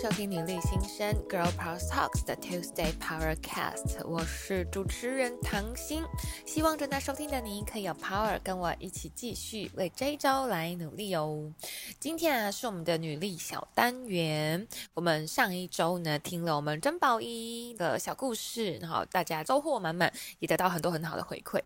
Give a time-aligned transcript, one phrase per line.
[0.00, 6.02] 收听女力新生 Girl Power Talks 的 Tuesday Power Cast，我是主持人唐心，
[6.46, 11.52] 希望正在收听的你可以有 power，跟我一起继续为这一周来努力哦。
[11.98, 21.60] 今天啊是我们的女力小单元，我们上一周呢听了我们珍宝一的小故事，然后大家收获满满，也得到很多很好的回馈。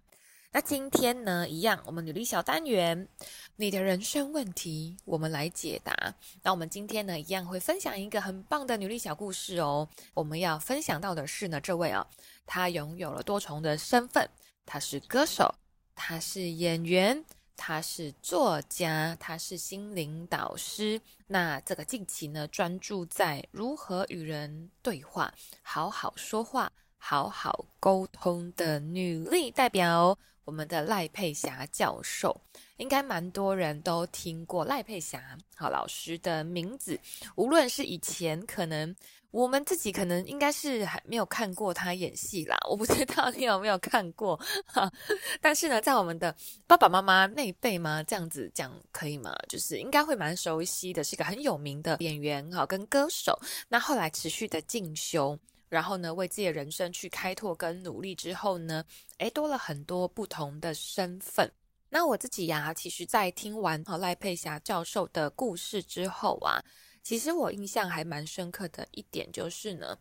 [0.56, 3.08] 那今天呢，一样，我们女力小单元，
[3.56, 6.14] 你的人生问题，我们来解答。
[6.44, 9.88] 那我们今天呢，一样会分享一个很棒的女力小故事哦。
[10.14, 12.06] 我们要分享到的是呢，这位啊，
[12.46, 14.30] 她拥有了多重的身份，
[14.64, 15.52] 她是歌手，
[15.96, 17.24] 她是演员，
[17.56, 21.00] 她是作家，她是心灵导师。
[21.26, 26.70] 那这个近期呢，专注在如何与人对话，好好说话，
[27.06, 30.18] 好好沟通的女力代表。
[30.46, 32.38] 我们的赖佩霞教授，
[32.78, 36.98] 应该蛮多人都听过赖佩霞好老师的名字。
[37.34, 38.94] 无论是以前，可能
[39.30, 42.58] 我们自己可能应该是还没有看过她演戏啦。
[42.68, 44.90] 我不知道你有没有看过哈。
[45.42, 46.34] 但是呢，在我们的
[46.66, 49.34] 爸爸妈妈那一辈嘛，这样子讲可以吗？
[49.48, 53.38] 就是应该会蛮熟悉的，是一个很有名的演员哈，跟歌手。
[53.68, 55.38] 那后来持续的进修。
[55.68, 58.84] 然后呢，为自己的人生去开拓跟努力之后呢，
[59.18, 61.50] 诶，多了很多不同的身份。
[61.90, 66.60] 那我自己呀，其实，在听完哈赖佩霞教授的故事之后啊，
[67.02, 69.96] 其实我印象还蛮深刻的一点就是呢，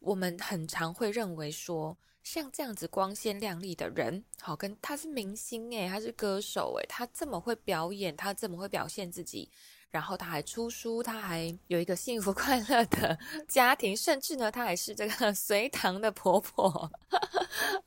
[0.00, 9.48] 我们很常会认为说，像这样子光鲜亮丽的人，好，跟他是明星诶，他是歌手诶，他这么会表演，他这么会表现自己。
[9.96, 16.92] 然后他还出书，他还有一个幸福 快乐的家庭，甚至呢，他还是这个 隋唐的婆婆。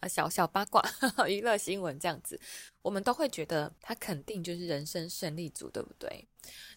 [0.10, 0.84] 小小八卦，
[1.28, 2.42] 娱乐新闻这样子，
[2.82, 6.28] 我们都会觉得他肯定就是人生胜利组，对不对？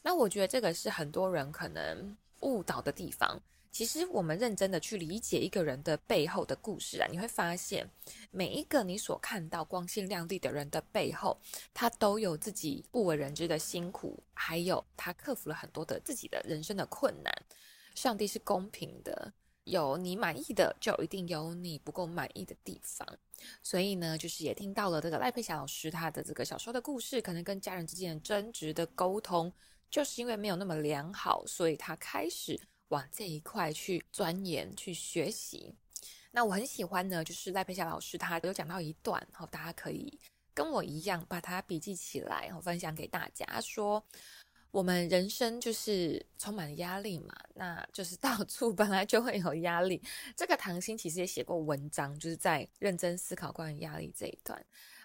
[0.03, 3.41] 那我觉得这个是很多人可能误导的地方。
[3.73, 7.89] 其实，我们认真的去理解一个人的背后的故事啊，你会发现，
[8.31, 11.41] 每一个你所看到光鲜亮丽的人的背后，
[11.73, 17.33] 他都有自己不为人知的辛苦，还有他克服了很多的自己的人生的困难。
[17.95, 19.33] 上帝是公平的，
[19.65, 23.09] 有你满意的，就一定有你不够满意的地方。
[23.63, 29.51] 所以呢，就是也听到了这个赖佩霞老师他的这个小时候的故事，可能跟家人之间的争执的沟通，
[29.91, 32.61] 就是因为没有那么良好，所以他开始。
[32.93, 35.75] 往这一块去钻研、去学习。
[36.31, 40.19] 那我很喜欢呢，就是赖佩霞老师他有讲到一段，好，大家可以
[40.53, 43.61] 跟我一样把它笔记起来，然后分享给大家。
[43.63, 44.05] 说
[44.71, 50.03] 我们人生就是充满了压力嘛，那就是到处 本来就会有压力。
[50.37, 54.63] 这个唐心其实也写过文章，就是在认真思考关于压力这一段。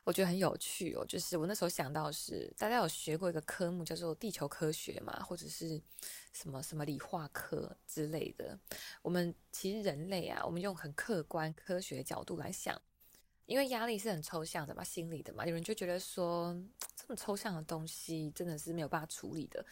[0.08, 5.82] 我觉得很有趣哦，就是我那时候想到是大家有学过一个科目叫做地球科学嘛，或者是
[6.32, 8.58] 什么什么理化科之类的。
[9.02, 12.82] 我们其实人类啊，我们用很客观科学角度来想，
[13.48, 16.56] 因为压力是很抽象的嘛，心理的嘛，有人就觉得说
[16.96, 19.66] 这么抽象的东西真的是没有办法处理的。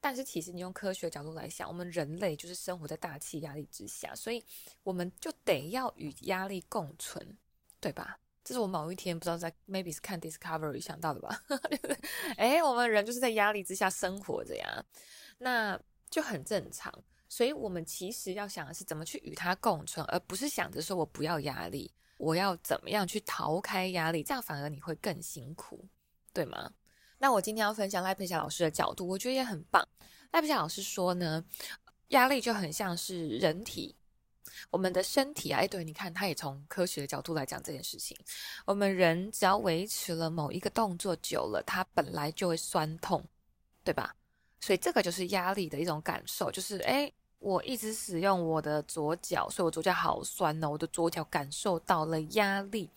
[0.00, 4.42] 但是其实你用科学角度来想，我们人类就是生活在大气压力之下，所以
[4.84, 7.36] 我们就得要与压力共存，
[7.78, 8.18] 对吧？
[8.44, 11.40] 这是我某一天不知道在 maybe 是看 Discovery 想到的吧？
[12.36, 14.84] 诶， 我们人就是在压力之下生活着呀，
[15.38, 15.80] 那
[16.10, 16.92] 就很正常。
[17.28, 25.82] 所以，我们其实要想的是怎么去与它共存，而不是想着说我不要压力，我要怎么样去逃开压力，这样反而你会更辛苦，
[26.34, 26.70] 对吗？
[27.16, 29.86] 那我今天要分享赖佩霞老师的角度，我觉得也很棒。
[30.32, 31.42] 赖佩霞老师说呢，
[32.08, 33.96] 压力就很像是人体。
[34.70, 38.16] 我们的身体啊，哎，对，你看，他也从科学的角度来讲这件事情。
[38.64, 43.22] 我们人只要维持了某一个动作久了，它本来就会酸痛，
[43.84, 44.14] 对吧？
[44.60, 52.88] 所以这个就是压力的一种感受，就是哎，我一直使用我的左脚，所以我左脚好酸呢，我的左脚感受到了压力。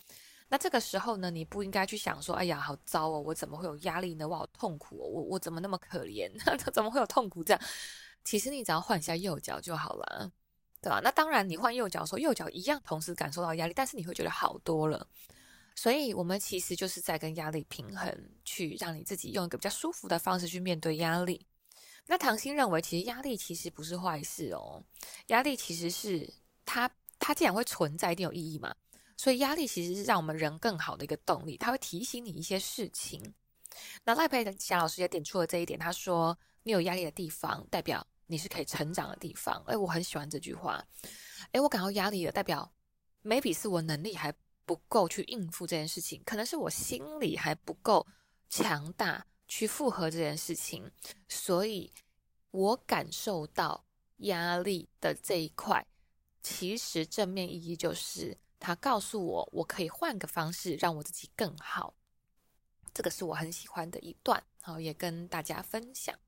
[0.48, 4.28] 那这个时候呢，你不应该去想说，哎呀，好糟哦，我怎么会有压力呢？
[4.28, 6.30] 我好痛苦哦，我我怎么那么可怜？
[6.72, 7.42] 怎么会有痛苦？
[7.42, 7.60] 这样，
[8.22, 10.30] 其实你只要换一下右脚就好了。
[10.80, 11.00] 对吧？
[11.02, 15.06] 那当然，你换右脚的时候，右脚一样同时感受到压力，但是你会觉得好多了。
[15.74, 21.46] 所以，我们其实就是在跟压力平衡，去让你自己用一个比较舒服的方式去面对压力。
[22.06, 24.82] 那唐鑫认为，其实压力其实不是坏事哦。
[25.26, 26.32] 压力其实是
[26.64, 28.74] 它，它既然会存在，一定有意义嘛。
[29.16, 33.34] 所以，压力其实是让我们人更好的一个动力，它会提醒你一些事情。
[34.04, 40.84] 那赖佩霞老师也点出了这一点，他说：“你有压力的地方，代表。”你是可以成长的地方，诶，我很喜欢这句话。
[41.52, 42.72] 诶，我感到压力了，代表
[43.22, 44.34] maybe 是我能力还
[44.64, 48.06] 不够去应付这件事情，可能是我心理还不够
[48.48, 50.90] 强大去负荷这件事情，
[51.28, 51.92] 所以
[52.50, 53.84] 我感受到
[54.18, 55.86] 压力的这一块，
[56.42, 61.94] 其实正面意义就是他告诉我，我可以换个方式让我自己更好。
[62.92, 66.18] 这个是我很喜欢的一段，好，也跟大家分享。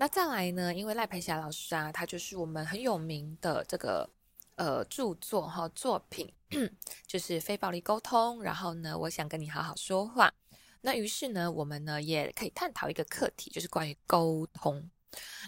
[0.00, 4.08] 那再来呢，因为赖佩霞老师啊，他就是我们很有名的这个
[4.54, 6.32] 呃著作哈作品，
[7.06, 8.42] 就是非暴力沟通。
[8.42, 10.32] 然后呢，我想跟你好好说话。
[10.80, 14.88] 那于是呢，我们呢也可以探讨一个课题，就是关于沟通。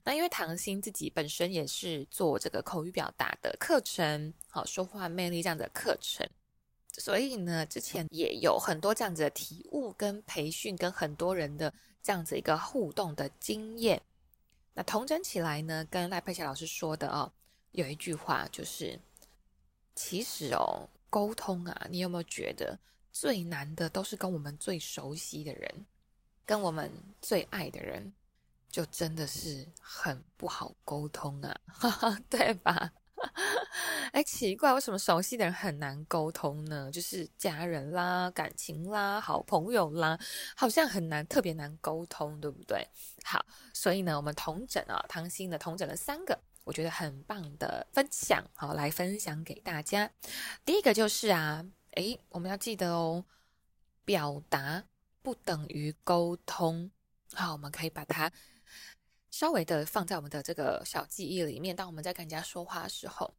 [0.04, 6.28] 那因为唐心自己本身也是做这个口语表达的课程，好，说话魅力这样的课程。
[6.98, 11.72] 所以呢，之前也有很多这样子的体悟跟培训，跟很多人的
[12.02, 14.02] 这样子一个互动的经验。
[14.74, 17.30] 那同整起来呢，跟赖佩霞老师说的哦，
[17.72, 18.98] 有一句话就是，
[19.94, 22.78] 其实哦，沟通啊，你有没有觉得
[23.10, 25.86] 最难的都是跟我们最熟悉的人，
[26.46, 26.90] 跟我们
[27.20, 28.12] 最爱的人，
[28.70, 32.92] 就真的是很不好沟通啊，哈哈，对吧？
[34.12, 36.90] 哎，奇怪，为什么熟悉的人很难沟通呢？
[36.90, 40.18] 就是家人啦、感情啦、好朋友啦，
[40.56, 42.86] 好像很难，特别难沟通，对不对？
[43.24, 50.10] 好，所以呢，我们同整啊，唐心的同整了三个，我觉得很棒的分享，好，来分享给大家。
[50.64, 53.24] 第一个就是啊，哎，我们要记得哦，
[54.04, 54.84] 表达
[55.22, 56.90] 不等于沟通。
[57.34, 58.30] 好，我们可以把它。
[59.32, 63.32] 稍微的放在我们的这个小记忆里面，当我们在跟人家说话的时候，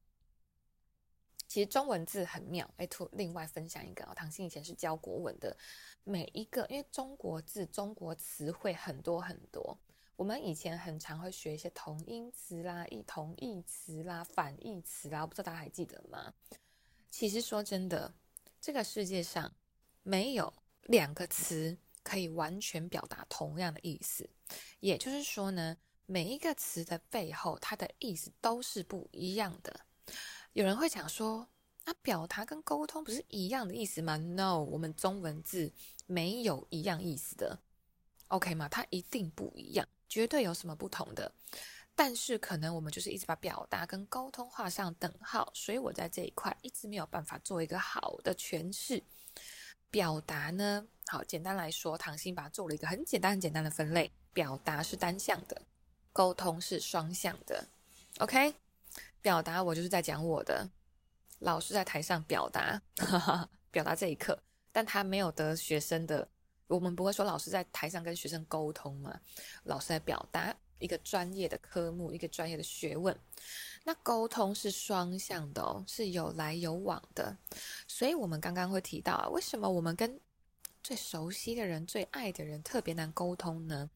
[1.48, 2.68] 其实中文字很妙。
[2.78, 5.56] 哎，图另外分享一个哦，唐鑫以前是教国文的，
[6.04, 9.80] 每一个因为中国字、中国词汇很多很多，
[10.16, 16.34] 我们以前很常会学一些同音词啦、异同义词啦、反义词啦，我不知道大家还记得吗？
[17.12, 18.12] 其实说真的，
[18.60, 19.54] 这个世界上
[20.02, 20.52] 没有
[20.82, 24.30] 两个词可以完全表达同样的意思。
[24.80, 29.74] 也就是说呢，每一个词的背后，它的意思都是不一样的。
[30.52, 31.48] 有人会讲说，
[31.86, 35.74] 那表达跟沟通不是一样的意思吗？No，我们中文字
[36.06, 37.58] 没有一样意思的
[38.28, 38.70] ，OK 吗？
[38.70, 41.34] 它一定不一样，绝对有什么不同的。
[41.96, 49.02] 但是可能我们就是一直把表达跟沟通画上等号，所以我在这一块一直没有办法做一个好的诠释。
[49.94, 54.12] 表达呢，好，简单来说，唐心把它做了一个很简单、很简单的分类。
[54.34, 55.62] 表达是单向的，
[56.12, 57.64] 沟通是双向的。
[58.18, 58.56] OK，
[59.22, 60.68] 表达我就是在讲我的，
[61.38, 64.42] 老师在台上表达，哈哈，表达这一课，
[64.72, 66.28] 但他没有得学生的。
[66.66, 69.16] 我们不会说老师在台上跟学生沟通嘛，
[69.66, 73.16] 老师在表达一个专业的科目，一个专业的学问。
[73.84, 77.38] 那沟通是双向的哦，是有来有往的。
[77.88, 80.20] 所以我们刚刚会提到啊，为什么我们跟
[80.82, 83.90] 最熟悉的人、最爱的人特别难沟通呢？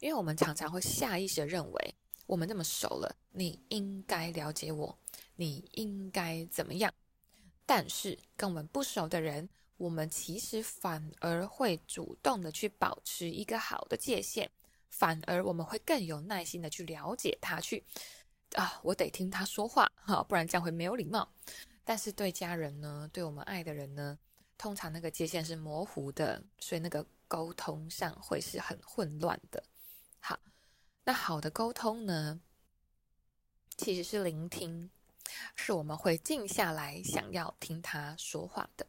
[0.00, 1.94] 因为我们常常会下意识的认为，
[2.26, 4.98] 我们那么熟了，你应该了解我，
[5.36, 6.92] 你应该怎么样？
[7.66, 14.48] 但是跟我们不熟的人，我们其实反而会主动的去保持一个好的界限，
[14.88, 17.84] 反而我们会更有耐心的去了解他，去
[18.56, 21.28] 啊，我得听他说话，哈，不然这样会没有礼貌。
[21.84, 24.18] 但是对家人呢，对我们爱的人呢？
[24.58, 29.62] 通常那个界限是模糊的，所以那个沟通上会是很混乱的。
[30.18, 30.38] 好，
[31.02, 32.38] 那好的沟通呢，
[33.78, 34.90] 其实是聆听，
[35.56, 38.86] 是我们会静下来想要听他说话的。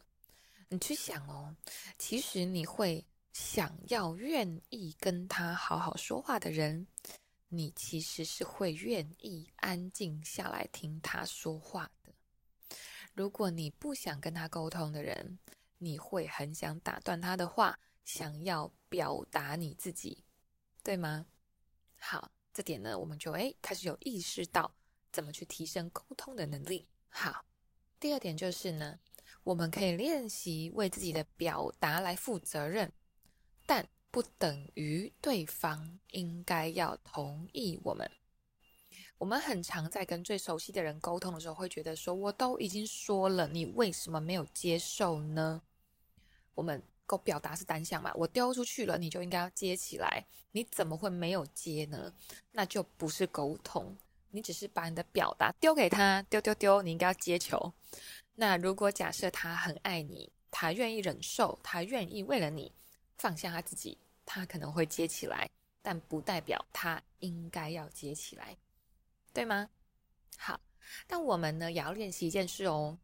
[0.67, 1.55] 你去想哦，
[1.97, 6.85] 其实你会想要愿意跟他好好说话的人，
[7.53, 12.13] 你其实是会愿意安静下来听他说话的。
[13.13, 15.37] 如果你不想跟他沟通的人，
[15.77, 20.23] 你会很想打断他的话，想要表达你自己，
[20.81, 21.25] 对吗？
[21.99, 24.73] 好，这点呢，我们就诶开始有意识到
[25.11, 26.87] 怎么去提升沟通的能力。
[27.09, 27.43] 好，
[27.99, 28.97] 第二点就是呢，
[29.43, 32.93] 我们可以练习为自己的表达来负责任，
[34.11, 38.11] 不等于对方应该要同意我们。
[39.17, 45.61] 我们很常在跟最熟悉的人沟通的时候，会觉得说，我都已经说了，你为什么没有接受呢？
[46.55, 50.25] 我们沟表达是单向嘛，我丢出去了，你就应该要接起来。
[50.51, 52.13] 你怎么会没有接呢？
[52.51, 53.95] 那就不是沟通，
[54.31, 57.71] 你只是把你的表达丢给他，丢丢丢，你应该要接球。
[58.35, 62.73] 那如果假设他很爱你，他愿意忍受，他愿意为了你
[63.21, 65.47] 放下他自己，他可能会接起来，
[65.83, 68.57] 但不代表他应该要接起来，
[69.31, 69.69] 对吗？
[70.39, 70.59] 好，
[71.05, 72.97] 但我们呢也要练习一件事哦，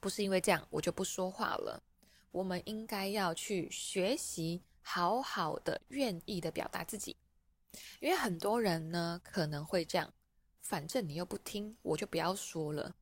[0.00, 1.82] 不是因为这样我就不说话了。
[2.30, 7.14] 我们应该要去学习，好好的、愿意的表达自己，
[8.00, 10.10] 因为很多人呢可能会这样
[10.62, 12.96] 反正你又不听，我就不要说了。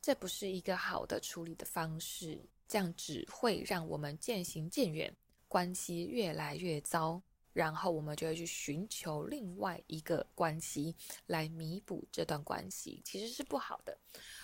[0.00, 5.12] 这不是一个好的处理的方式，这样只会让我们渐行渐远，
[5.50, 7.20] 关系越来越糟。
[7.52, 10.94] 然后我们就会去寻求另外一个关系
[11.26, 13.98] 来弥补这段关系，其实是不好的。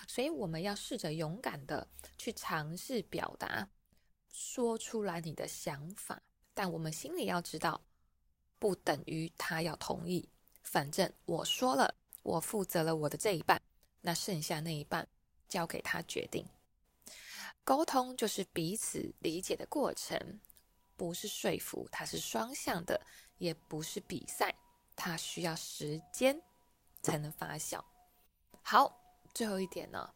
[0.09, 1.87] 所以我们要试着勇敢的
[2.17, 3.65] 去尝试表达，
[4.29, 6.21] 说出来你的想法。
[6.53, 7.81] 但我们心里要知道，
[8.59, 10.27] 不等于他要同意。
[10.61, 13.61] 反正我说了，我负责了我的这一半，
[14.01, 15.07] 那剩下那一半
[15.47, 16.45] 交给他决定。
[17.63, 20.41] 沟通就是彼此理解的过程。
[20.97, 22.99] 不是说服，它是双向的，
[23.37, 24.53] 也不是比赛，
[24.95, 26.41] 它需要时间
[27.03, 27.79] 才能发酵。
[28.63, 28.99] 好，
[29.33, 30.09] 最后一点呢，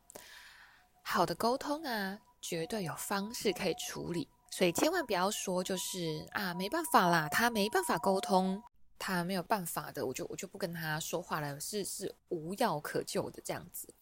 [1.03, 8.61] 好的沟通啊，绝对有方式可以处理，所以千万不要说就是啊，没办法啦，他没办法沟通，
[8.97, 13.93] 他没有办法的，我就我就不跟他说话了，是是无药可救的这样子。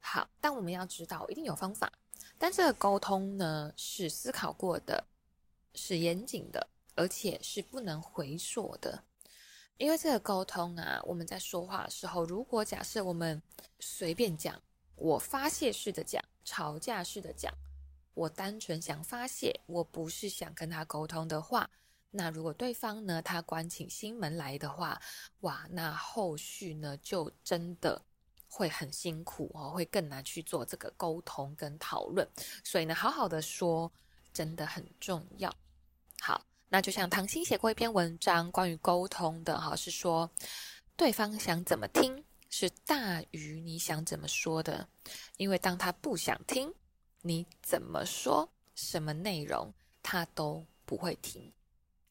[0.00, 1.92] 好，但我们要知道，一定有方法，
[2.38, 5.04] 但这个沟通呢，是思考过的。
[5.74, 9.04] 是严谨的，而且是不能回溯的，
[9.76, 13.40] 因为这个沟通啊，我们在说话的时候，如果假设我们
[13.78, 14.60] 随便讲，
[14.96, 17.52] 我发泄式的讲，吵架式的讲，
[18.14, 21.70] 我单纯想发泄，我不是想跟他沟通的话，
[22.10, 25.00] 那如果对方呢，他关起心门来的话，
[25.40, 28.02] 哇，那后续呢，就真的
[28.48, 32.26] 会很辛苦哦，会更难去做这个沟通跟讨论，
[32.64, 33.92] 所以呢，好好的说
[34.38, 35.52] 真的很重要。
[36.20, 40.30] 好，那就像唐心写过一篇文章，关于沟通的哈，是说
[40.96, 44.88] 对方想怎么听是大于你想怎么说的，
[45.38, 46.72] 因为当他不想听，
[47.22, 51.52] 你怎么说什么内容他都不会听。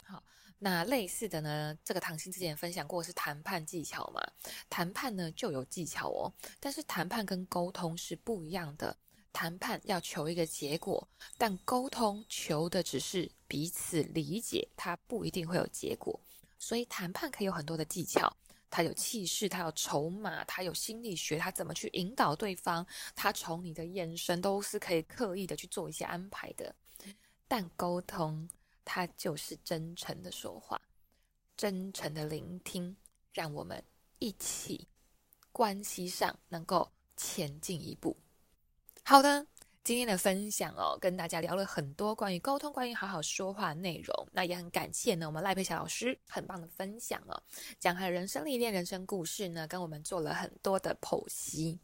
[0.03, 0.21] 好，
[0.59, 4.21] 那类似的呢，这个唐心之前分享过是谈判技巧嘛，
[4.69, 8.97] 谈判呢就有技巧哦，但是谈判跟沟通是不一样的。
[9.37, 16.19] 谈判要求一个结果，但沟通求的只是彼此理解，它不一定会有结果。
[16.57, 18.35] 所以谈判可以有很多的技巧，
[18.67, 22.83] 它有气势，它有筹码，它有心理学，它怎么去引导对方，
[23.15, 26.73] 它从你的眼神都是可以刻意的去做一些安排的。
[27.47, 28.49] 但沟通，
[28.83, 30.81] 它就是真诚的说话，
[31.55, 32.97] 真诚的聆听，
[33.31, 33.83] 让我们
[34.17, 34.87] 一起
[35.51, 38.17] 关系上能够前进一步。
[39.07, 39.45] 好的。
[39.87, 44.27] 今天的分享哦，跟大家聊了很多关于沟通、关于好好说话内容。
[44.33, 47.41] 那也很感谢呢，我们赖佩霞老师很棒的分享哦，
[47.79, 51.79] 讲他的人生历练、人生故事呢，跟我们做了很多的剖析。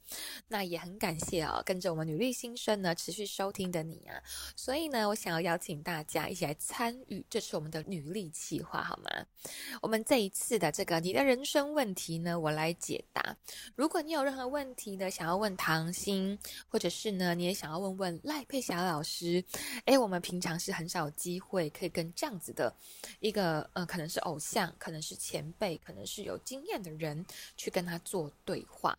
[0.50, 4.22] 那也很感谢哦，跟着我们女力新生呢持续收听的你啊。
[4.54, 9.26] 所以呢，我想要邀请大家一起来参与这次我们的女力计划，好吗？
[9.82, 13.38] 我们这一次的这个你的人生问题呢，我来解答。
[13.78, 17.93] 如果你有任何问题呢，想要问唐心，或者是呢，你也想要问。
[17.98, 19.44] 问赖佩霞老师，
[19.86, 22.74] 诶，我们平常是很少有机会可以跟这样子的
[23.20, 27.26] 一个，呃，可能是偶像，可能是前辈，可能是有经验的人
[27.58, 28.98] 去跟他做对话，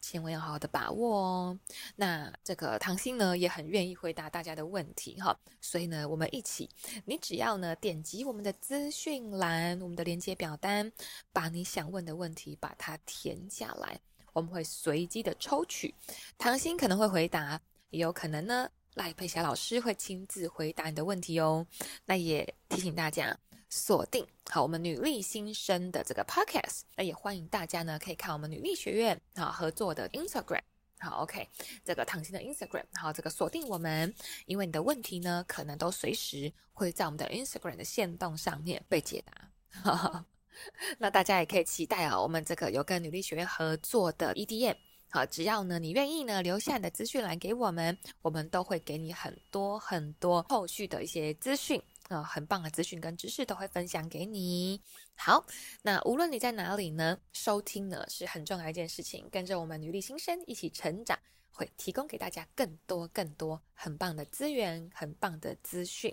[0.00, 1.58] 千万要好好的把握哦。
[1.96, 6.68] 那这个唐心呢，也很愿意回答大家的问题哈，所以呢，我们一起，
[7.04, 10.90] 你只要呢点击我们的资讯栏，我们的连接表单，
[11.32, 13.98] 把你想问的问题把它填下来，
[14.32, 15.94] 我们会随机的抽取，
[16.36, 17.60] 唐心可能会回答。
[17.94, 21.64] 也有可能呢，赖佩霞老师会亲自回答你的问题哦。
[22.04, 23.36] 那也提醒大家
[23.70, 26.80] 锁定好我们女力新生的这个 podcast。
[26.96, 30.60] 那也欢迎大家呢可以看我们女力学院好合作的 Instagram。
[30.98, 31.48] 好，OK，
[31.84, 32.84] 这个唐心的 Instagram。
[32.94, 34.12] 好，这个锁定我们，
[34.46, 40.24] 因为你的问题呢可能都随时会在我们的 Instagram 的线动上面被解答。
[40.98, 44.74] 那大家也可以期待啊，我们这个有跟女力学院合作的 EDM。
[45.14, 54.82] 好，只要呢你愿意呢留下你的资讯栏给我们，我们都会给你很多很多后续的一些资讯啊、呃，很棒的资讯跟知识都会分享给你。
[55.14, 55.46] 好，
[55.82, 61.16] 那无论你在哪里呢，收听呢是很重要一件事情，跟着我们女力新生一起成长，
[61.52, 66.12] 会提供给大家更多更多很棒的资源，很棒的资讯。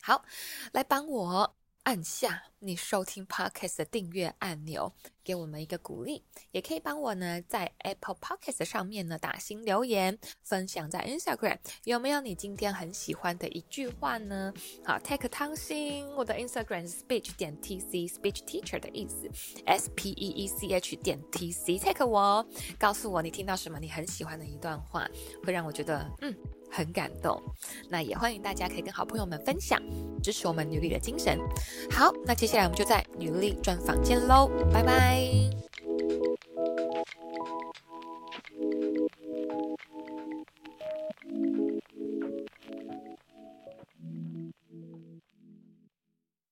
[0.00, 0.24] 好，
[0.72, 1.57] 来帮我。
[1.88, 4.92] 按下你收听 Podcast 的订阅按钮，
[5.24, 14.52] 给我们一个鼓励，也可以帮我呢在 Apple Podcast 上面呢打新留言，分享在 Instagram 有没有你今天很喜欢的一句话呢？
[14.84, 19.26] 好，Take 汤心，我的 Instagram speech 点 tc speech teacher 的意思
[19.64, 22.46] ，S P E E C H 点 T C Take 我，
[22.78, 25.08] 告诉我你听到什么你很喜欢的一段话，
[25.42, 26.36] 会让我觉得嗯。
[26.70, 27.42] 很感动，
[27.88, 29.82] 那也欢迎大家可以跟好朋友们分享，
[30.22, 31.38] 支持我们女力的精神。
[31.90, 35.57] 好，那接下来我们就在女力专访见喽，拜拜。